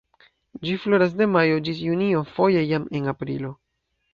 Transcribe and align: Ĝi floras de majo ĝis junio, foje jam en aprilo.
Ĝi 0.69 0.77
floras 0.85 1.13
de 1.19 1.27
majo 1.35 1.59
ĝis 1.67 1.83
junio, 1.89 2.25
foje 2.39 2.67
jam 2.73 2.91
en 3.01 3.13
aprilo. 3.17 3.57